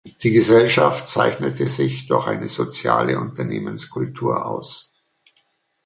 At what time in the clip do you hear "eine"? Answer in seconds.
2.25-2.47